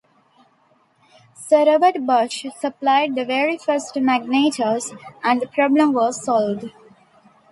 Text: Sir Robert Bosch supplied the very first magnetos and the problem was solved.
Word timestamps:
Sir 1.35 1.63
Robert 1.65 1.99
Bosch 2.07 2.47
supplied 2.59 3.13
the 3.13 3.23
very 3.23 3.59
first 3.59 3.93
magnetos 3.95 4.97
and 5.21 5.39
the 5.41 5.45
problem 5.47 5.93
was 5.93 6.25
solved. 6.25 6.71